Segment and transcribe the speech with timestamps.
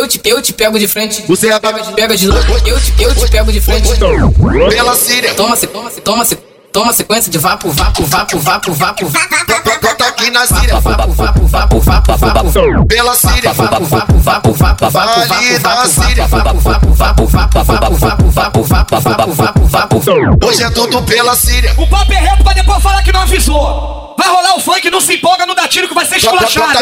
[0.00, 1.22] eu te, eu te pego de frente.
[1.26, 2.52] Você é pega de, pega de lado.
[2.66, 3.88] Eu te, eu te pego de frente.
[4.70, 5.34] Pela Síria.
[5.34, 6.38] Toma, se, toma, se,
[6.72, 9.10] toma, se, toma sequência de vapo, vapo, vapo, vapo, vapo.
[9.82, 10.80] Bota aqui na Síria.
[10.80, 12.86] Vapo, vapo, vapo, vapo, vapo.
[12.86, 13.52] Pela Síria.
[13.52, 16.26] Vapo, vapo, vapo, vapo, vapo, Ali vapo, da vapo, Síria.
[16.26, 20.46] vapo, vapo, vapo, vapo, vapo, vapo, vapo, vapo, vapo, vapo, vapo.
[20.46, 21.74] Hoje é tudo pela Síria.
[21.76, 24.14] O papo é reto pra depois falar que não avisou.
[24.18, 26.78] Vai rolar o funk, não se empolga, não dá tiro que vai ser esculachado,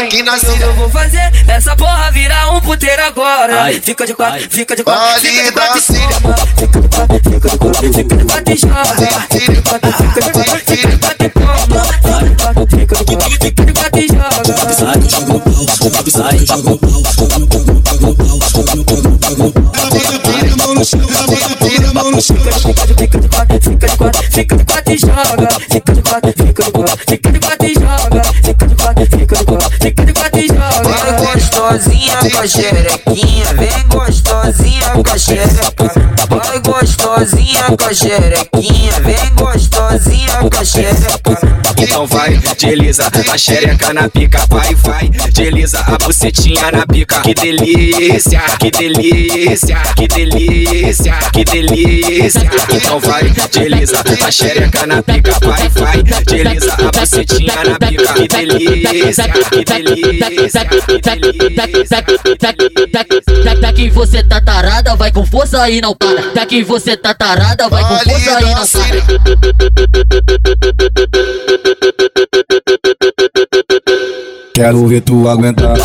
[0.60, 3.70] Eu vou fazer essa porra virar um puteiro agora.
[3.80, 6.20] Fica de quatro, fica de quatro, fica de da quatro e Síria.
[6.20, 6.34] toma.
[6.58, 12.36] Fica de quatro, fica de quatro, fica de quatro joga, vai tira, bate toma, vai
[12.36, 14.74] toca o pico no pau, tira, bate e joga.
[14.74, 18.74] Sai, joga no pau, sai, joga no pau, joga no pau, joga no pau, joga
[18.74, 19.72] no pau, joga no pau.
[19.74, 20.56] Ela bota pira,
[21.94, 22.08] mão.
[22.20, 24.88] Fica de fica de quatro, fica de quatro, fica de quatro.
[24.88, 26.98] Fica de quatro, fica de quatro, fica de quatro.
[27.08, 30.48] Fica de quatro, fica de quatro, fica de quatro e
[31.22, 35.92] gostosinha com a xerequinha, vem gostosinha com a xereca,
[36.28, 41.58] vai gostosinha com a xerequinha, vem gostosinha com a xereca.
[41.76, 47.20] Então vai, desliza a xereca na pica, vai, vai, desliza a bucetinha na pica.
[47.22, 52.50] Que delícia, que delícia, que delícia, que delícia.
[52.72, 58.12] Então vai, desliza a xereca na pica, vai, vai, desliza a bucetinha na pica.
[58.14, 62.04] Que delícia, que delícia, que delícia.
[63.60, 66.32] Daqui você tá tarada, vai com força e não para.
[66.34, 69.02] Daqui você tá tarada, vai com força não Síria.
[69.02, 69.18] para.
[74.54, 75.76] Quero ver tu aguentar.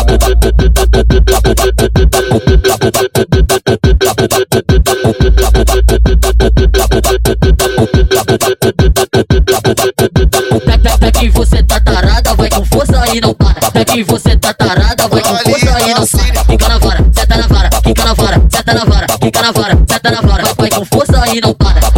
[10.98, 13.70] Daqui você tá tarada, vai com força e não para.
[13.72, 16.44] Daqui você tá tarada, vai com força e não para.
[16.44, 19.78] Fica na vara, seta na vara, fica na vara, seta na vara, fica na vara,
[19.88, 20.44] seta na vara.
[20.56, 21.93] Vai com força e não para.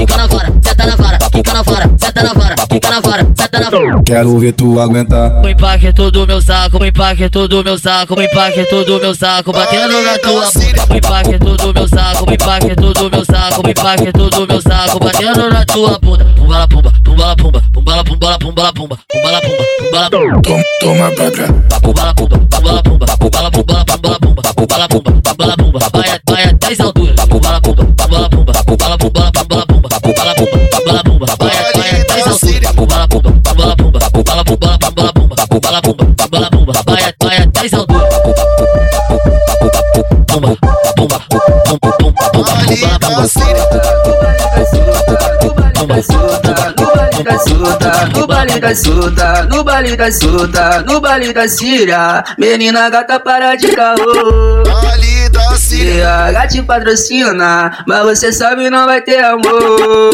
[2.17, 4.03] Seta na vara, fica na vara, seta na vara.
[4.05, 5.43] Quero ver tu aguentar.
[5.45, 9.53] O impacto do meu saco, o impacto do meu saco, o impacto do meu saco,
[9.53, 10.87] batendo na tua bunda.
[10.91, 14.99] O impacto do meu saco, o impacto do meu saco, o impacto do meu saco,
[14.99, 16.25] batendo na tua bunda.
[16.37, 19.41] Pumba la pumba, pumba la pumba, pumba la pumba la pumba la pumba, pumba la
[19.41, 20.43] pumba, pumba la pumba.
[20.43, 21.47] Toma, toma pedra.
[21.83, 25.13] Pumba la pumba, pumba la pumba, pumba la pumba, pumba la pumba, pumba la pumba,
[25.13, 25.79] pumba la pumba.
[25.93, 27.17] Vai, vai até as alturas.
[33.55, 38.09] bala bomba, bala bomba, bala bomba, bala bomba, bala bomba, vai vai atrás do bomba,
[38.09, 38.45] bala bomba,
[40.29, 40.57] bala
[40.97, 41.19] bomba,
[48.17, 53.57] no baile bala suta, no baile bala suta, no baile bala síria, menina gata para
[53.57, 54.76] de bala
[55.57, 56.07] Síria.
[56.33, 60.11] CH te patrocina, mas você sabe não vai ter amor.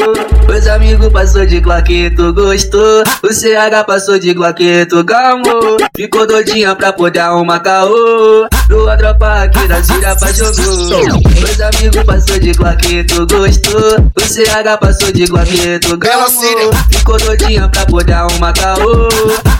[0.49, 3.03] Os amigos passou de claqueto, gostou.
[3.23, 5.77] O CH passou de claqueto, gamou.
[5.97, 8.47] Ficou doidinha pra poder arrumar caô.
[8.69, 11.21] Lua dropa aqui da Síria apaixonou.
[11.43, 14.11] Os amigos passou de claqueto, gostou.
[14.17, 16.71] O CH passou de claqueto, gamou.
[16.91, 19.09] Ficou doidinha pra poder arrumar caô.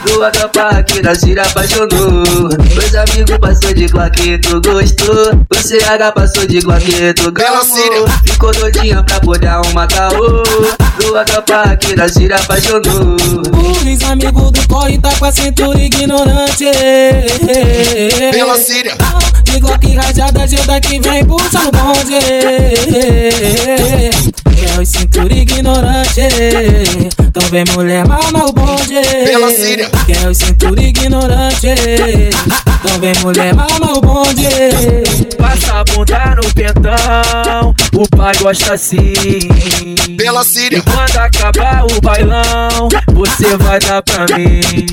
[0.09, 2.23] Lua dropa aqui da Síria apaixonou.
[2.77, 5.45] Os amigos passou de claqueto, gostou.
[5.51, 7.31] O CH passou de Síria.
[7.31, 8.07] gamou.
[8.23, 10.43] Ficou doidinha pra poder arrumar caô.
[11.01, 13.15] Lua dropa aqui da Síria apaixonou.
[13.15, 16.65] Os amigos do corre tá com a cintura ignorante.
[18.31, 18.95] Pela Síria.
[19.45, 22.19] De Glock rajada, ajuda que vem puxando bonde.
[24.75, 26.21] É o cintura ignorante.
[27.19, 28.95] Então vem mulher, mama o bonde.
[29.25, 29.89] Pela Síria.
[30.23, 31.67] É o cintura ignorante.
[31.67, 34.47] Então vem mulher, mama o bonde.
[35.37, 39.13] Passa a bunda no pentão, o pai gosta assim.
[40.17, 40.81] Pela E Síria.
[40.81, 44.85] quando acabar o bailão, você vai dar pra mim.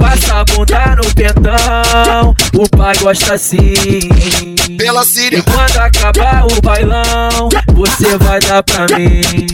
[0.00, 4.08] Passa a bunda no pentão, o pai gosta assim.
[4.78, 5.42] Pela E Síria.
[5.42, 9.46] quando acabar o bailão, você vai dar pra mim.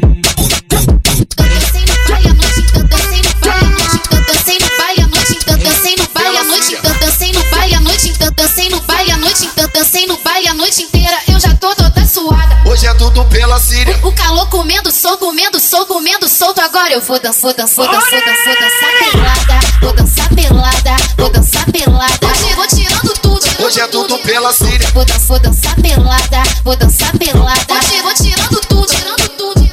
[13.25, 13.99] Pela Síria.
[14.03, 16.93] O calor comendo, sol comendo, sol comendo, solto agora.
[16.93, 20.97] Eu vou dançar, vou dançar, vou dançar, vou dançar, vou dançar pelada, vou dançar pelada,
[21.17, 22.27] vou dançar pelada.
[22.27, 24.23] Hoje eu vou tirando tudo, tirando Hoje é tudo tudo.
[24.23, 24.91] pela Síria.
[24.93, 27.75] Vou dançar, vou dançar pelada, vou dançar pelada.
[27.75, 29.69] Hoje eu vou tirando tudo, tirando tudo.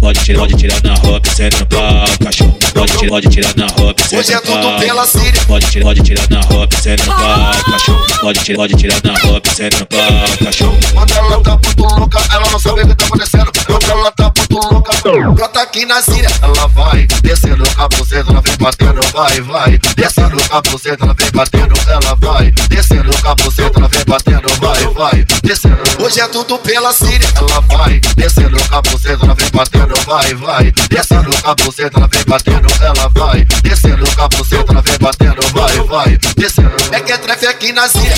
[0.00, 2.55] pode tirar, pode tirar na roupa, senta no pau, cachorro.
[2.76, 5.40] Pode tirar, pode tirar na roupa, Hoje senta é tudo pela Síria.
[5.46, 8.06] Pode tirar, pode tirar na roupa, senta no pau, cachorro.
[8.20, 10.78] Pode tirar, pode tirar na roupa, senta no pau, cachorro.
[10.92, 13.52] Quando ela tá muito louca, ela não sabe o que tá acontecendo.
[13.66, 14.92] Quando ela tá muito louca,
[15.32, 16.28] brota aqui na Síria.
[16.42, 19.78] Ela vai descendo a buceta, ela vem batendo, vai, vai.
[19.96, 22.52] Descendo a buceta, ela vem batendo, ela vai.
[22.68, 25.26] Descendo a buceta, vem batendo, vai, vai.
[25.42, 25.82] Descendo.
[26.00, 27.28] Hoje é tudo pela Síria.
[27.36, 30.72] Ela vai descendo a buceta, vem batendo, vai, vai.
[30.88, 33.44] Descendo a buceta, vem batendo, ela vai.
[33.62, 36.18] Descendo a buceta, vem batendo, vai, vai.
[36.36, 36.76] Descendo.
[36.92, 38.14] É que é trefe aqui na Síria.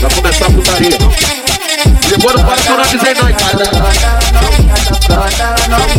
[0.00, 0.98] Vai começar a putaria.
[2.10, 3.28] Não para por dizer não,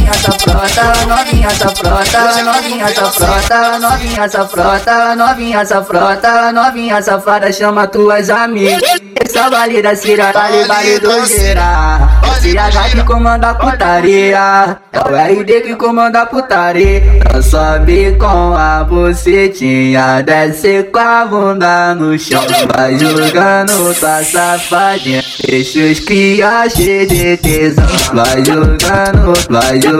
[0.09, 6.51] Novinha essa frota, novinha essa frota, novinha essa frota, novinha essa frota, novinha essa frota,
[6.51, 8.81] novinha safada, chama tuas amigas.
[9.23, 11.99] Essa vale da Cira, vale, vale do Gira.
[12.39, 17.03] Esse H que comanda a putaria, é o RD que comanda a putaria.
[17.29, 22.41] Ela sobe com a bucetinha, desce com a bunda no chão.
[22.75, 27.85] Vai jogando tua safadinha, deixa os cria cheio de tesão.
[28.13, 29.98] Vai jogando, vai jogando,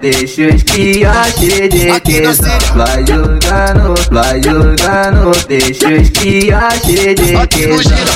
[0.00, 2.58] deixa os cria cheio de tesão.
[2.74, 7.34] Vai jogando, vai jogando, deixa os cria cheio de.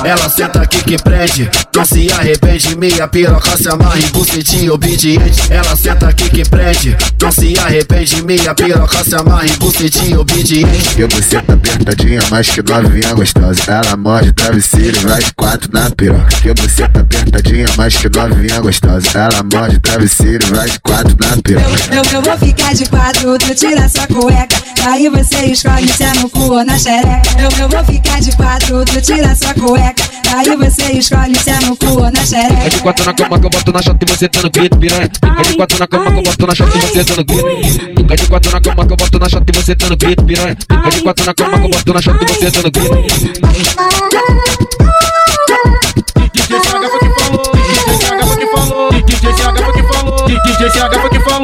[0.04, 2.76] Ela senta aqui que prende, não se arrepende.
[2.76, 5.50] Minha piroca se amarra em bucetinho obediente.
[5.50, 8.22] Ela senta aqui que prende, não se arrepende.
[8.22, 10.94] Minha piroca se amarra em bucetinho obediente.
[10.94, 13.62] Que você tá apertadinha, mais que novinha gostosa.
[13.66, 16.28] Ela morde travesseiro e vai de quatro na piroca.
[16.42, 19.08] Que você tá apertadinha, mais que novinha gostosa.
[19.14, 21.94] Ela morde travesseiro e vai de quatro na piroca.
[21.94, 24.56] Eu, eu vou ficar de quatro, tu tira sua cueca.
[24.86, 27.22] Aí você escolhe se é no cu ou na xereca.
[27.38, 30.02] Eu, eu vou ficar de quatro, tu tira sua cueca.
[30.36, 32.70] Aí você escolhe se é no cu ou na É xereca.
[32.70, 35.02] de quatro na cama que eu boto na chota e você tá no grito, piranha.
[35.04, 38.12] É de quatro na cama que eu boto na chota e você tá no grito.
[38.12, 40.24] É de quatro na cama que eu boto na chota e você tá no grito,
[40.24, 40.56] piranha.
[40.86, 44.67] É de quatro na cama que eu boto na chota e você tá no grito.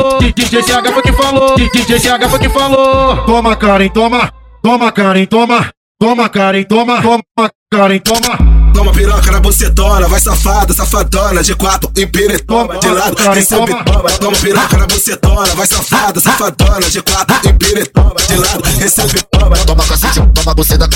[0.05, 3.25] Falou, DJ CH foi que falou, DJ CH foi que falou.
[3.25, 8.55] Toma, Karen, toma, toma, Karen, toma, toma, Karen, toma, toma, Karen, toma.
[8.75, 14.11] Toma piroca na bucetona, vai safada, safadona, de quatro, empire, toma, de lado, recebe, toma,
[14.19, 14.37] toma.
[14.37, 19.85] Piroca na bucetona, vai safada, safadona, de quatro, empire, toma, de lado, recebe, toma, Toma
[19.85, 20.89] cacete, toma buceta,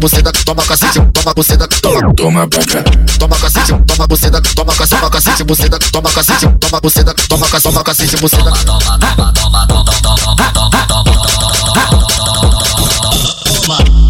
[0.00, 2.14] buceta, toma cacete, toma buceta, toma.
[2.14, 2.82] Toma bebê.
[3.18, 7.68] Toma cacete, toma buceta, toma cacete, toma cacete, buceta, toma cacete, toma buceta, toma cacete,
[7.68, 8.52] toma cacete, buceta.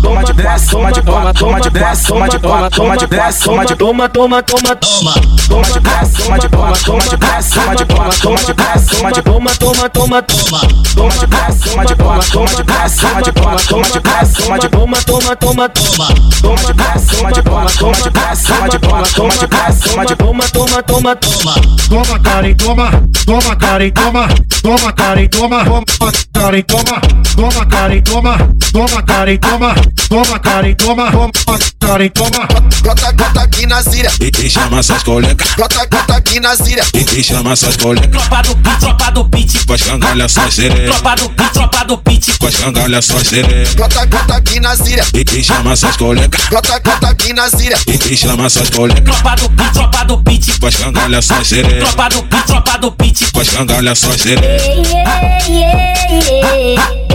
[0.03, 3.45] Toma de desce, toma de toma, toma de desce, toma de toma, toma de desce,
[3.45, 5.15] toma de toma, toma, toma, toma.
[5.49, 8.97] Toma de desce, toma de toma, toma de desce, toma de toma, toma de desce,
[8.97, 10.61] toma de toma, toma, toma, toma.
[10.95, 14.43] Toma de desce, toma de toma, toma de desce, toma de toma, toma de desce,
[14.43, 16.09] toma de toma, toma, toma, toma.
[16.43, 19.89] Toma de desce, toma de toma, toma de desce, toma de toma, toma de desce,
[19.91, 21.55] toma de toma, toma, toma, toma.
[21.91, 22.91] Toma, Karen, toma,
[23.27, 24.29] toma, Karen, toma,
[24.63, 27.01] toma, Karen, toma, toma, Karen, toma,
[27.37, 28.37] toma, Karen, toma,
[28.73, 29.75] toma, Karen, toma,
[30.09, 32.47] toma, Karen, toma, toma, Karen, toma.
[32.83, 34.11] Brota, brota aqui na Síria.
[34.21, 36.85] E, e chama suas colegas, Brota, brota aqui na Síria.
[36.95, 38.11] e, e chama suas colegas.
[38.11, 39.67] Tropa do beat, tropa do beat.
[39.67, 42.39] Com as cangalhas só serê, Tropa do beat, tropa do beat.
[42.39, 43.65] com as cangalhas só serê.
[43.75, 45.05] Brota, brota aqui na Síria.
[45.15, 47.79] E, e chama suas colegas, Brota, brota aqui na Síria.
[47.87, 49.17] e, e chama suas colegas.
[49.21, 50.59] Tropa do beat, tropa do beat.
[50.61, 53.31] Com as cangalhas só serê, Tropa do beat, tropa do beat.
[53.33, 54.47] com as cangalhas só serê.
[54.47, 57.11] Era isso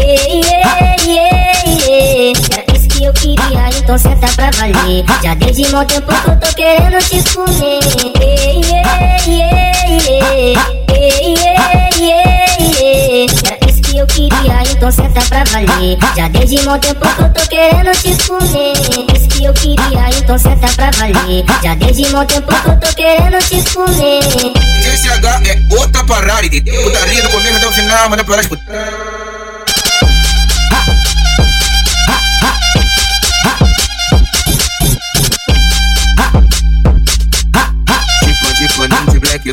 [2.96, 5.04] que eu queria, então senta pra valer.
[5.22, 7.80] Já desde mó tempo que eu tô querendo te comer.
[13.44, 15.98] Era isso que eu queria, então senta pra valer.
[16.16, 18.74] Já desde mó tempo que eu tô querendo te comer.
[19.14, 21.44] Isso que eu queria, então senta pra valer.
[21.62, 24.22] Já desde mó tempo que eu tô querendo te comer.
[24.82, 26.48] GCH é outra parada?
[26.48, 29.05] Putaria do começo até o final, manda para as putadas.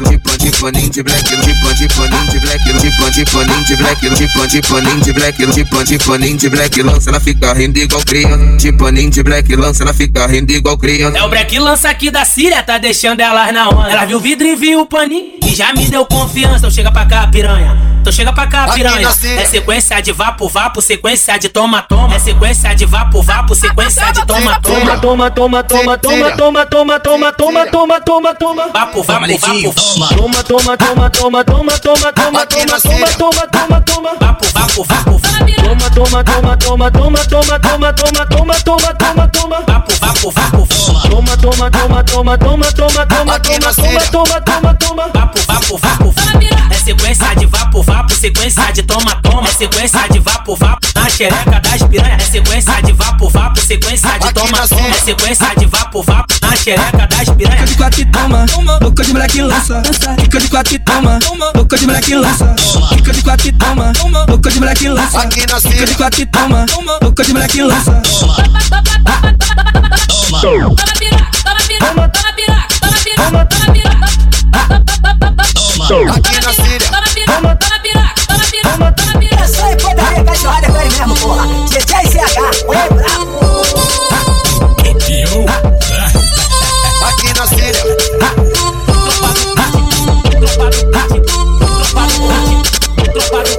[0.00, 3.76] Black, tipo de paninho de black, tipo de paninho de black, tipo de paninho de
[3.76, 7.78] black, tipo de paninho de black, tipo de paninho de black, lança ela fica rindo
[7.78, 8.56] igual criança.
[8.56, 11.18] Tipo de black, lança ela fica rindo igual criança.
[11.18, 13.90] É o break lança aqui da Síria, tá deixando elas na onda.
[13.90, 16.58] Ela viu o vidro e viu o paninho e já me deu confiança.
[16.58, 17.91] Então chega pra cá, piranha.
[18.02, 19.08] Então chega pra cá, piranha.
[19.38, 22.12] É sequência de vapo, vapo, sequência de toma, toma.
[22.16, 24.98] É sequência de vapo, vapo, sequência de toma, toma.
[24.98, 28.68] Toma, toma, toma, toma, toma, toma, toma, toma, toma, toma, toma.
[28.72, 29.74] Vapo, vapo, vapo,
[30.16, 33.06] Toma, toma, toma, toma, toma, toma, toma, toma, toma, Síria.
[33.16, 34.10] toma, toma, toma.
[34.20, 35.20] vapo, vapo, vapo,
[35.62, 39.60] Toma, toma, toma, toma, toma, toma, toma, toma, toma, toma, toma, toma.
[39.68, 40.66] vapo, vapo, vapo,
[41.08, 44.00] Toma, toma, toma, toma, toma, toma, toma, toma, Síria.
[44.10, 45.08] toma, toma, toma.
[45.14, 46.14] vapo, vapo, vapo.
[46.70, 47.91] É sequência de vapo, vapo,
[48.22, 49.48] sequência de toma, toma.
[49.48, 52.16] É sequência de vapo, vapo na xereca das piranha.
[52.16, 54.88] É sequência de vapo, vapo, sequência de toma, toma.
[54.88, 57.66] É sequência de vapo, vapo na xereca das piranha.
[57.66, 58.46] Fica de quatro e toma,
[58.80, 59.82] boca de moleque lança.
[60.20, 61.18] Fica de quatro e toma,
[61.54, 62.54] boca de moleque lança.
[62.90, 63.92] Fica de quatro e toma,
[64.28, 65.20] boca de moleque lança.
[65.20, 66.66] Fica de quatro e toma,
[67.00, 68.02] boca de moleque lança.
[76.14, 76.81] Aqui na Síria.
[76.81, 76.81] Essa
[81.22, 81.46] porra.
[81.70, 83.40] DJ CH, oi, bravo.
[87.08, 87.72] Aqui na Síria.
[89.04, 89.74] Tropa do pit,
[90.40, 91.22] tropa do pit,
[91.78, 92.62] tropa do Síria.
[93.12, 93.54] tropa do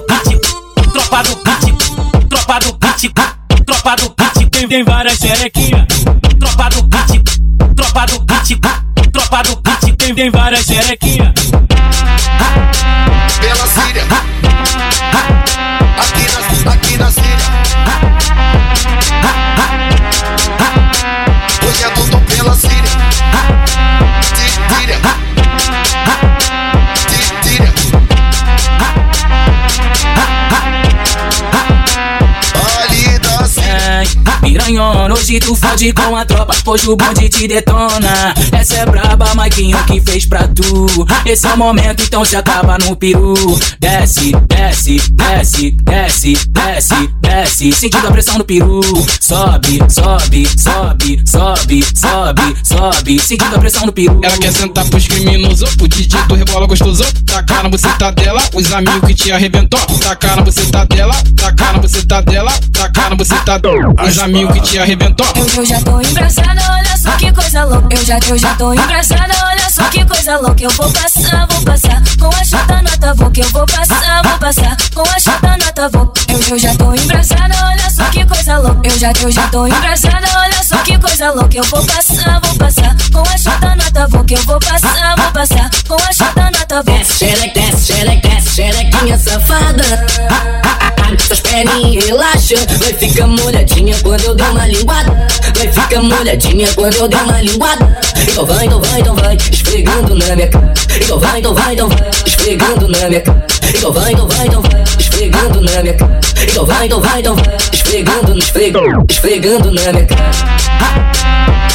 [0.00, 0.40] pit,
[0.92, 1.76] tropa do pit,
[2.28, 3.12] tropa do pit,
[3.64, 5.86] tropa do pit, tem, várias xerequinhas.
[6.38, 7.22] Tropa do pit,
[7.76, 8.60] tropa do pit,
[9.12, 9.56] tropa do
[9.96, 11.34] tem, tem várias xerequinhas.
[13.40, 14.04] Pela Síria.
[15.98, 17.48] Aqui na, aqui na Síria.
[21.66, 22.90] Hoje é tudo pela Síria.
[24.74, 24.98] Síria.
[27.42, 27.72] Síria.
[32.82, 33.68] Ali da Síria.
[33.68, 34.02] É,
[34.40, 38.34] piranhona, hoje tu fode com a tropa, hoje o bonde te detona.
[38.52, 40.86] Essa é braba, Maguinho que fez pra tu.
[41.26, 43.34] Esse é o momento, então se acaba no peru.
[43.80, 48.80] Desce, desce, desce, desce, desce, desce, sentindo a pressão do peru.
[49.20, 54.20] Sobe, sobe, sobe, sobe, sobe, sobe, sentindo a pressão do peru.
[54.22, 57.04] Ela quer sentar pros criminosos, o DJ do rebola gostoso.
[57.26, 59.80] Tacar na buceta dela, os amigos que te arrebentou.
[60.00, 63.94] Tacar na buceta dela, tacar na buceta dela, tacar na buceta dela.
[64.06, 65.07] Os amigos que te arrebentou.
[65.08, 67.88] Eu, eu já tô engraçada, olha só que coisa louca.
[67.90, 70.62] Eu já, eu já tô engraçada, olha só que coisa louca.
[70.62, 74.38] Eu vou passar, vou passar com a chata nota vou que eu vou passar, vou
[74.38, 76.12] passar com a chata nota vou.
[76.28, 78.88] Eu, eu já tô engraçada, olha só que coisa louca.
[78.88, 81.56] Eu já, eu já tô engraçada, olha só que coisa louca.
[81.56, 85.32] Eu vou passar, vou passar com a chata nota vou que eu vou passar, vou
[85.32, 86.98] passar com a chata nota vou.
[86.98, 90.67] Desce, xereca, desce, xereca, desce, xerequinha safada.
[91.16, 95.26] Suas perninhas relaxam, vai ficar molhadinha quando eu der uma linguada.
[95.56, 97.98] Vai ficar molhadinha quando eu der uma linguada.
[98.22, 100.74] Então vai, então vai, então vai, esfregando na minha cara.
[101.00, 103.46] Então vai, então vai, então vai, esfregando na minha cara.
[103.74, 106.20] Então vai, então vai, então vai, esfregando na minha cara.
[106.42, 108.38] Então vai, então vai, então vai, esfregando,
[109.08, 110.30] esfregando, na minha cara.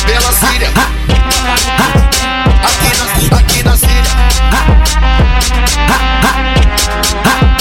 [0.06, 0.70] Pela Síria.
[2.64, 4.04] Aqui na, aqui na Síria.
[7.34, 7.53] Hoje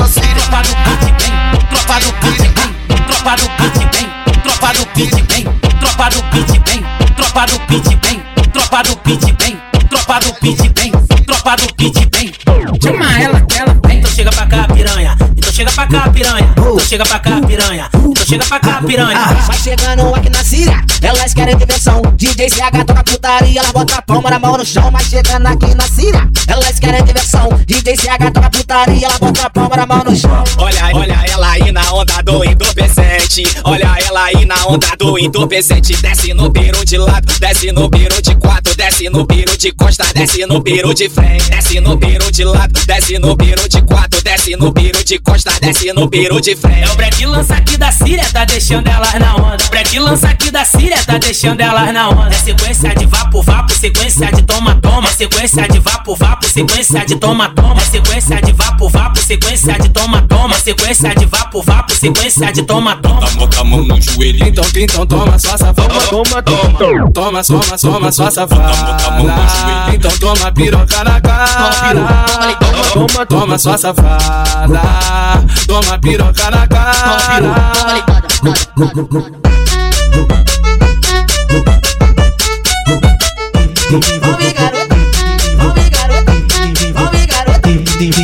[0.00, 1.32] piroceiro Tropa do put bem,
[1.68, 2.70] tropa do put bem
[3.06, 5.44] Tropa do put bem, tropa do put bem
[5.78, 6.82] Tropa do put bem,
[7.16, 10.92] tropa do put bem Tropa do put bem, tropa do put bem
[11.26, 12.32] Tropa do bem
[12.82, 13.98] Chama ela que ela vem.
[13.98, 16.59] Então chega pra cá piranha, então chega pra cá piranha.
[16.72, 17.88] Então chega pra cá, piranha.
[17.92, 19.18] Então chega pra cá, piranha.
[19.18, 22.00] Vai chegando aqui na Síria, elas querem diversão.
[22.14, 24.88] DJ CH toca putaria, ela bota a palma na mão no chão.
[24.92, 27.48] Mas chegando aqui na Síria, elas querem diversão.
[27.66, 30.44] DJ CH toca putaria, ela bota a palma na mão no chão.
[30.58, 33.42] Olha, olha ela aí na onda do entorpecente.
[33.64, 35.96] Olha ela aí na onda do entorpecente.
[35.96, 40.04] Desce no peru de lado, desce no peru de quatro, desce no peru de costa,
[40.14, 41.50] desce no peru de frente.
[41.50, 45.50] Desce no peru de lado, desce no peru de quatro, desce no peru de costa,
[45.60, 46.59] desce no peru de frente.
[46.68, 49.56] É o break lança aqui da Síria, tá deixando elas na onda.
[49.70, 52.28] Break lança aqui da Síria, tá deixando elas na onda.
[52.28, 55.08] É sequência de vapo, vapo, sequência de toma, toma.
[55.08, 57.80] É sequência de vapo, vapo, sequência de toma, toma.
[57.80, 60.54] É sequência de vapo, vapo, sequência de toma, toma.
[60.54, 63.30] É sequência de vapo, vapo, sequência de toma, toma.
[63.30, 64.46] Bota a mão no joelho.
[64.46, 66.00] Então, então toma sua safada.
[66.08, 67.10] Toma, toma, toma.
[67.12, 68.96] Toma, toma, toma sua safada.
[69.94, 72.24] Então toma piroca na cara.
[72.92, 74.80] Toma, toma, toma sua safada.
[75.66, 76.90] Toma piroca toma na cara.
[84.20, 84.78] vamos ligada.
[85.56, 86.34] Vamos, garoto.
[86.94, 87.70] Vamos, garoto.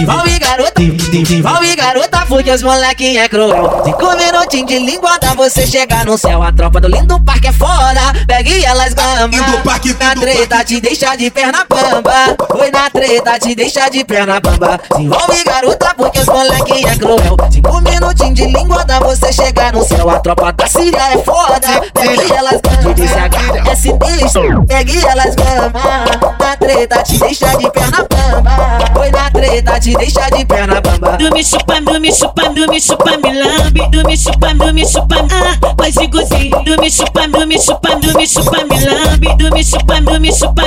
[0.06, 0.45] Vamos, garoto.
[0.76, 3.82] Desenvolve garota, porque os molequinhos é cruel.
[3.82, 6.42] Cinco minutinhos de língua dá você chegar no céu.
[6.42, 8.12] A tropa do lindo parque é foda.
[8.26, 9.26] Pegue elas gama.
[9.28, 12.36] Lindo parque, na treta te deixa de perna bamba.
[12.52, 14.78] Foi na treta te deixa de perna bamba.
[14.90, 17.36] Desenvolve garota, porque os molequinhos é cruel.
[17.50, 20.10] Cinco minutinhos de língua dá você chegar no céu.
[20.10, 21.68] A tropa da Síria é foda.
[21.94, 22.92] Pegue elas gama.
[22.92, 26.36] DCH, SD, pegue elas gama.
[26.38, 28.78] Na treta te deixa de perna bamba.
[28.92, 31.16] Foi na treta te deixa de perna bamba.
[31.18, 33.90] Do me chupa, do me chupa, do me chupa, me lambe.
[33.90, 36.50] Do me chupa, do me chupa, ah, quase gozei.
[36.64, 39.36] Do me chupa, do me chupa, do me chupa, me lambe.
[39.38, 40.62] Do me chupa, do me chupa,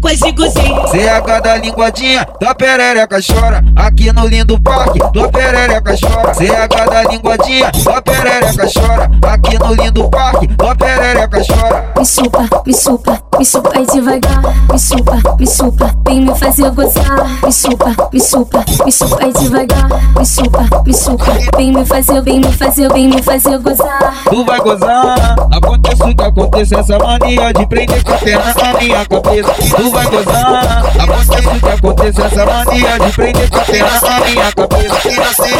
[0.00, 0.74] quase gozei.
[0.90, 3.62] CH da linguadinha, tua perereca chora.
[3.76, 6.34] Aqui no lindo parque, tua perereca chora.
[6.34, 9.10] CH da linguadinha, tua perereca chora.
[9.22, 11.92] Aqui no lindo parque, tua perereca chora.
[11.96, 14.42] Me supa, me supa, me supa aí devagar.
[14.70, 17.26] Me supa, me supa, vem me fazer gozar.
[17.42, 19.88] Me supa, me supa, me supa aí devagar.
[20.16, 24.14] Me supa, me supa, vem me fazer, vem me fazer, vem me fazer gozar.
[24.28, 28.78] Tu vai gozar, aconteça o que aconteça, essa mania de prender com a perna na
[28.78, 29.54] minha cabeça.
[29.76, 34.20] Tu vai gozar, aconteça o que aconteça, essa mania de prender com a perna na
[34.20, 34.94] minha cabeça.
[34.96, 35.56] Aqui na Síria,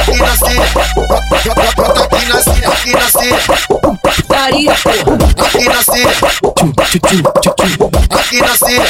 [0.00, 3.79] aqui na brota aqui na Síria, aqui na Síria.
[4.50, 4.72] Putaria.
[4.72, 6.10] Aqui na Síria,
[8.10, 8.84] aqui na Síria.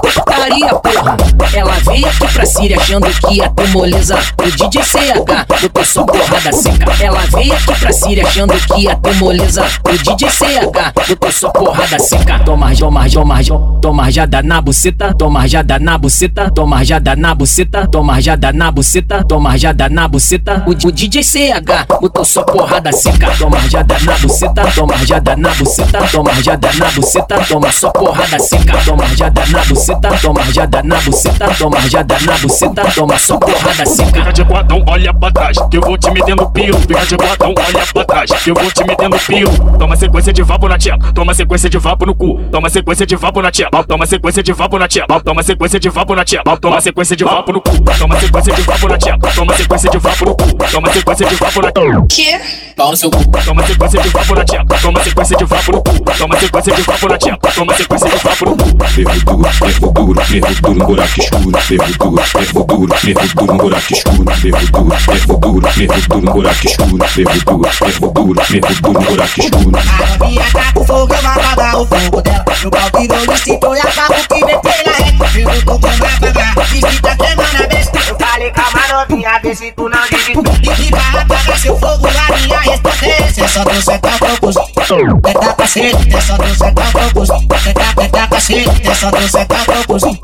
[0.00, 1.16] Putaria, porra.
[1.54, 4.18] Ela veio aqui pra Síria achando que ia ter moleza.
[4.38, 6.86] O DJ CH botou só porrada seca.
[7.00, 9.64] Ela veio aqui pra Síria achando que ia ter moleza.
[9.84, 12.38] O DJ CH botou só porrada seca.
[12.40, 13.38] Toma, toma, toma,
[13.80, 15.14] toma jada na buceta.
[15.14, 16.50] Toma jada na buceta.
[16.50, 17.88] Toma jada na buceta.
[17.88, 19.24] Toma jada na buceta.
[19.24, 20.64] Toma jada na buceta.
[20.66, 23.30] O, o DJ CH botou só porrada seca.
[23.38, 24.62] Toma jada na buceta.
[24.74, 25.98] Toma jada na buceta.
[26.10, 27.44] Toma jada na buceta.
[27.48, 28.78] Toma só porrada seca.
[28.84, 30.08] Toma jada na buceta.
[30.20, 31.54] Toma jada na buceta.
[31.58, 32.84] Toma jada na buceta.
[32.94, 34.12] Toma só porrada seca.
[34.12, 36.78] Fica de quadrão, olha pra trás, que eu vou te metendo pio.
[36.78, 39.48] Fica de quadrão, olha pra trás, que eu vou te metendo pio.
[39.78, 42.40] Toma sequência de vapo na tcheca, toma sequência de vapo no cu.
[42.50, 45.88] Toma sequência de vapo na tcheca, toma sequência de vapo na tcheca, toma sequência de
[45.88, 47.72] vapo na tcheca, toma sequência de vapo no cu.
[47.98, 50.70] Toma sequência de vapo na tcheca, toma sequência de vapo no cu.
[50.70, 51.72] Toma sequência de vapo na
[52.08, 52.40] Que?
[52.76, 53.24] Pau no seu cu.
[53.44, 55.92] Toma sequência de vapo na tcheca, toma sequência de vapo no cu.
[56.18, 58.84] Toma sequência de vapo na tcheca, toma sequência de vapo no cu.
[58.88, 61.60] Ferro duro, ferro duro, ferro duro, um buraco escuro.
[61.60, 64.34] Ferro duro, ferro duro, ferro duro, um buraco escuro.
[64.34, 67.08] Ferro duro, ferro duro, ferro duro, um buraco escuro.
[67.08, 69.78] Ferro duro, ferro duro, ferro duro, um buraco escuro.
[69.78, 72.44] A novinha tá com fogo, eu vou apagar o fogo dela.
[72.62, 75.38] No pau virou no cinto e acabo que vem pela reta.
[75.38, 77.98] Eu tô com pagar, diz que tá queimando a besta.
[78.08, 80.82] Eu falei, calma novinha, vê se tu não desiste.
[80.82, 83.44] E vai apagar seu fogo, a minha respondência.
[83.44, 84.71] É só tu sentar o cozinho.
[84.92, 87.32] Tenta cacete, deixa do sentar pra gozo.
[87.48, 90.18] Tenta, tenta cacete, deixa do sentar pra gozo.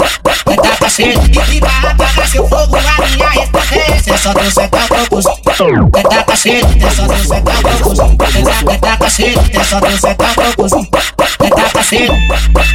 [0.44, 4.02] Tenta cacete, e vai apagar seu fogo na minha responsa.
[4.04, 5.30] Deixa do sentar pra gozo.
[5.90, 8.16] Tenta cacete, deixa do sentar pra gozo.
[8.18, 10.86] Tenta, tenta cacete, deixa do sentar pra gozo.
[11.38, 12.67] Tenta cacete.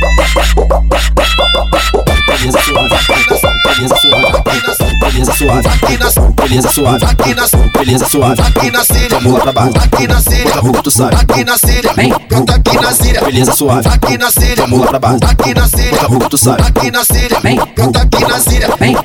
[5.43, 7.47] Suave, beleza suave, beleza suave, Aqui na
[7.79, 8.84] beleza suave, aqui na
[9.19, 11.93] Vamos lá pra baixo, aqui na Síria, Bota a roupa, tu sabe, aqui na Síria,
[11.93, 12.13] Vem.
[12.29, 15.91] brota aqui na Síria, beleza suave, aqui na Vamos lá pra baixo, aqui na Síria,
[15.91, 17.60] Bota a roupa, tu sabe, aqui na Síria, Vem.
[17.75, 18.97] brota aqui na Síria, Vem,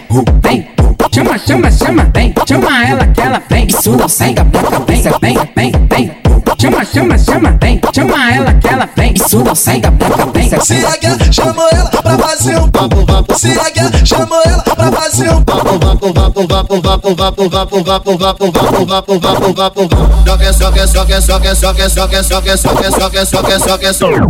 [0.42, 0.68] vem.
[1.10, 2.34] Chama, chama, chama, vem.
[2.46, 3.66] Chama ela que ela vem.
[3.66, 6.16] Isso não sai da boca, vem, vem, vem, vem.
[6.60, 7.80] Chama, chama, chama, vem.
[7.94, 9.14] Chama ela que ela vem.
[9.14, 10.48] Isso não sai da boca, vem.
[10.50, 13.34] CH chamou ela pra fazer um papo, vapo.
[13.38, 15.42] CH chamou ela pra fazer um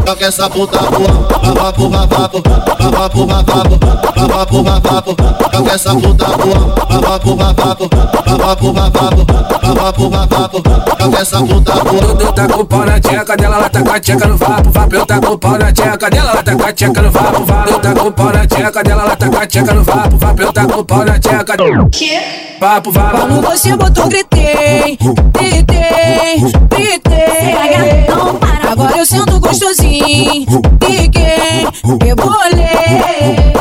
[0.07, 2.43] Joga essa puta voa, lava pro rabado,
[2.81, 3.79] lava pro rabado,
[4.17, 5.17] lava pro rabado.
[5.53, 7.91] Joga essa puta voa, lava pro rabado,
[8.27, 9.27] lava pro rabado,
[9.63, 10.63] lava pro rabado.
[11.01, 12.01] Joga essa puta voa.
[12.01, 14.95] Dudu tá com pau na tcheca dela, ela tá com a tcheca no vapo, vapo.
[14.95, 17.71] Eu tá com pau na tcheca dela, ela tá com a tcheca no vapo, vapo.
[17.71, 20.43] Eu tá com pau na tcheca dela, ela tá com a tcheca no vapo, vapo.
[20.43, 21.28] Eu tá com pau na tcheca
[21.91, 22.19] que?
[22.61, 23.17] Vapo, vapo.
[23.19, 24.99] Quando você botou, gritei,
[25.33, 28.07] gritei, gritei.
[28.09, 28.73] Não para.
[28.73, 30.47] Agora eu sinto gostosinho,
[30.85, 31.67] fiquei,
[32.03, 33.53] rebolei.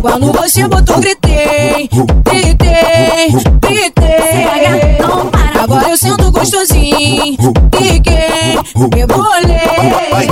[0.00, 1.88] Quando você botou, gritei,
[2.24, 3.28] gritei,
[3.60, 3.95] gritei.
[5.96, 7.36] Sinto gostosinho,
[7.74, 8.58] fiquei,
[8.94, 9.56] rebolei.
[10.10, 10.26] Vai,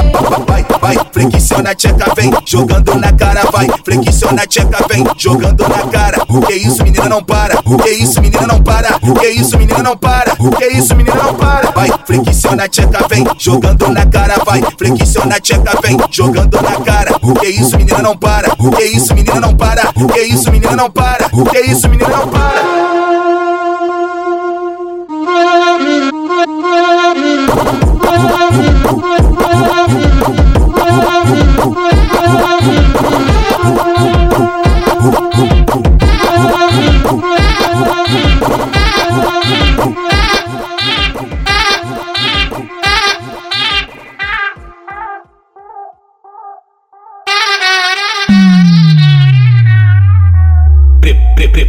[0.47, 5.67] vai, vai, flexiona a tcheca, vem, jogando na cara, vai, flexiona a tcheca, vem, jogando
[5.67, 6.19] na cara.
[6.47, 8.99] Que isso, menina, não para, que isso, menina, não para.
[9.19, 10.37] Que isso, menina, não para.
[10.37, 11.71] Que isso, menina, não para.
[11.71, 14.35] Vai, flexiona a tcheca, vem jogando na cara.
[14.45, 17.19] Vai, flexiona a tcheca, vem jogando na cara.
[17.41, 18.55] Que isso, menina, não para.
[18.55, 19.93] Que isso, menina, não para.
[19.93, 21.31] Que isso, menina, não para.
[21.51, 22.84] Que isso, menina, não para.
[25.35, 25.75] Pre,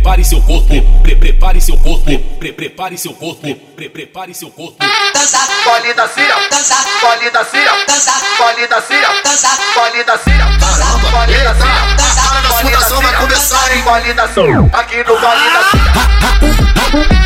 [0.06, 4.78] prepare seu corpo, pre, prepare seu corpo, pre, prepare seu corpo, pre, prepare seu corpo.
[5.12, 10.18] Dança, pole da cira, dança, pole da cira, dança, pole da cira, dança, pole da
[10.20, 13.82] cira, dança, pole da cira, dança, pole da cira, vai começar, hein?
[13.82, 17.25] Pole da cira, aqui no pole da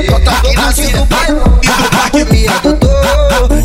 [0.00, 0.12] responder.
[0.12, 1.26] Eu tô aqui na do pai
[1.62, 2.90] e do pai que me adotou.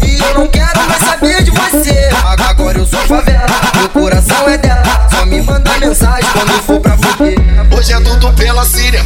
[0.06, 2.10] E eu não quero mais saber de você.
[2.50, 3.46] Agora eu sou favela,
[3.76, 5.08] meu coração é dela.
[5.10, 7.36] Só me manda mensagem quando for pra fuder.
[7.76, 9.02] Hoje é tudo pela Síria,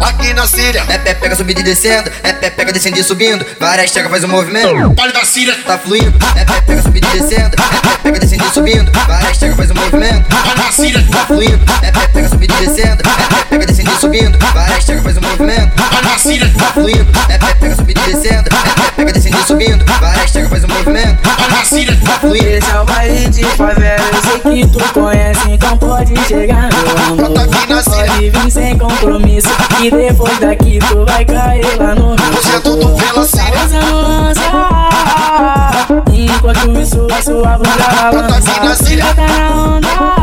[0.00, 0.84] aqui na Síria.
[0.88, 2.10] É pé, pega subindo e descendo.
[2.22, 3.44] É pé, pega descendo e subindo.
[3.58, 4.94] Várias chega faz um movimento.
[4.94, 6.14] Pole da Síria, Tá fluindo.
[6.36, 7.54] É pé, pega subindo e descendo.
[7.54, 8.92] É pé, pega descendo e subindo.
[9.06, 10.28] Várias chega faz um movimento.
[10.28, 11.64] pole da Síria, Tá fluindo.
[11.82, 13.02] É pé, pega subindo e descendo.
[13.02, 14.38] É pé, pega descendo e subindo.
[14.54, 15.72] Várias chega faz um movimento.
[15.90, 17.12] pole da Síria, Tá fluindo.
[17.28, 18.48] É pé, pega subindo e descendo.
[18.48, 19.84] É pé, pega descendo e subindo.
[20.00, 21.18] Várias chega faz um movimento.
[21.22, 21.98] pole da Síria.
[22.04, 22.48] Tá fluindo.
[22.48, 27.24] Esse é o baile de favela, eu sei que tu conhece, então pode chegar meu
[27.24, 27.30] amor.
[27.68, 28.06] Na Síria.
[28.06, 29.48] Pode vir sem compromisso,
[29.82, 33.42] e depois daqui tu vai cair lá no Hoje é tudo pela lança,
[36.12, 38.52] Enquanto isso a sua bunda balança.
[39.14, 40.17] Tá na onda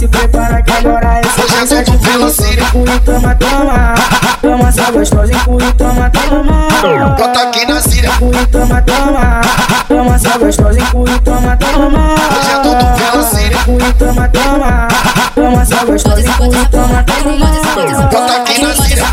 [0.00, 2.64] se prepara que agora é dança tudo de Síria.
[2.64, 3.94] Empurra, toma, toma
[4.40, 6.68] Toma só gostosa, empurra, toma, toma.
[7.16, 8.08] Brota aqui na Síria.
[8.08, 9.40] Empurra, toma, toma.
[9.86, 12.14] Toma só gostosa, empurra, toma, toma.
[12.14, 13.58] Hoje é tudo pela Síria.
[13.58, 14.88] Empurra, toma, toma.
[15.34, 18.08] Toma só gostosa, empurra, toma, toma.
[18.08, 19.04] Brota aqui na Síria.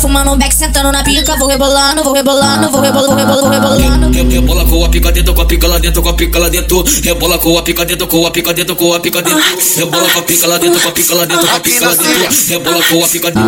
[0.00, 3.50] Fumando um beck, sentando na pica, vou rebolando, vou rebolando, vou rebolando, vou rebolando, vou
[3.50, 4.10] rebolando.
[4.10, 6.48] Re- Rebola com a pica dentro, com a pica lá dentro, com a pica lá
[6.48, 6.84] dentro.
[7.02, 9.42] Rebola com a pica dentro, com a pica dentro, com a pica dentro.
[9.76, 11.94] Rebola com a pica lá dentro, com a pica lá dentro, com a pica lá
[11.94, 12.28] dentro.
[12.48, 13.44] Rebola com a pica dentro.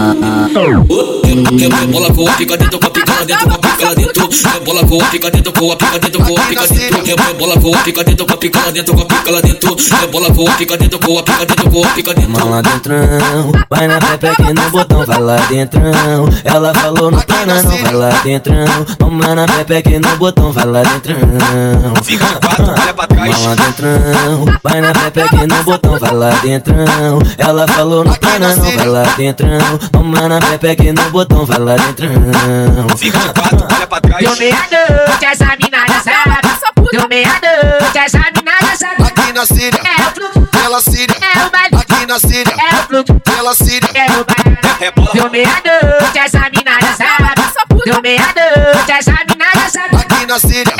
[1.58, 4.28] Rebola com a pica dentro, com a pica lá dentro, com a pica lá dentro.
[4.52, 7.04] Rebola com a pica dentro, com a pica dentro, com a pica dentro.
[7.04, 9.76] Rebola com a pica dentro, com a pica lá dentro, com a pica lá dentro.
[10.00, 12.30] Rebola com a pica dentro, com a pica dentro, com a pica dentro.
[12.30, 16.28] Mão lá dentrão, vai na pepe aqui no botão, vai lá dentrão.
[16.44, 18.84] Ela falou no pana, não vai lá dentrão.
[18.98, 21.16] Toma na pepe aqui no botão, vai lá dentrão.
[22.02, 23.30] Fica de quatro, olha pra trás.
[23.38, 27.18] Mão lá dentrão, vai na pepe aqui no botão, vai lá dentrão.
[27.38, 29.78] Ela falou no pana, não vai lá dentrão.
[29.92, 32.10] Toma na pepe aqui no botão, vai lá dentrão.
[32.96, 34.24] Fica de quatro, olha pra trás.
[34.24, 36.36] Deu meia-noite, essa mina já sabe
[36.92, 41.16] Deu meia-noite, essa mina já sabe Aqui na Síria, É o fluxo, pela Síria.
[41.20, 43.90] é o baile Aqui na Síria, É o fluxo, pela Síria.
[43.94, 47.34] é o baile Rebola Deu meia-noite, essa mina já sabe
[47.84, 50.72] Deu meia-noite, essa mina já sabe Aqui na Síria,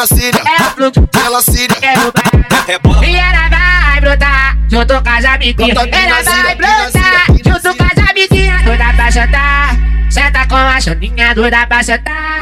[0.00, 1.76] na Síria, É fluxo, pela Síria.
[1.82, 5.76] é E ela vai brotar junto com as amiguinhas.
[5.76, 8.62] Ela vai brotar junto com as amiguinhas.
[8.64, 9.76] Doida pra jantar
[10.08, 12.38] Senta com a choninha, doida pra jantar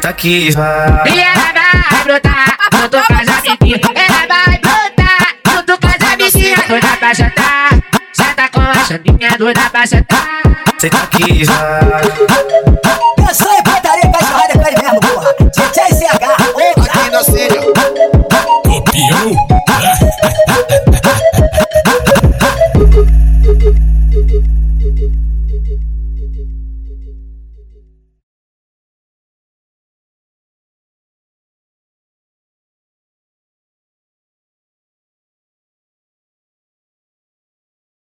[0.00, 3.80] tá aqui, E ela vai brotar junto com as amiguinhas.
[3.92, 6.66] Ela vai brotar junto com as amiguinhas.
[6.68, 7.70] Doida pra jantar
[8.12, 10.42] Senta com a choninha, doida pra jantar
[10.88, 11.44] tá aqui,
[20.22, 20.69] 啊啊